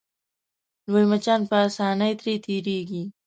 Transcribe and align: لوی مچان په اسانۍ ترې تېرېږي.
لوی 0.91 1.05
مچان 1.11 1.41
په 1.49 1.55
اسانۍ 1.67 2.13
ترې 2.19 2.35
تېرېږي. 2.45 3.03